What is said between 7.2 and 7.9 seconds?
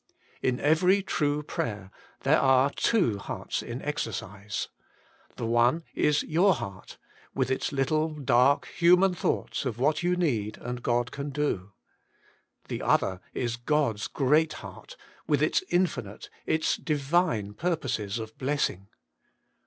with its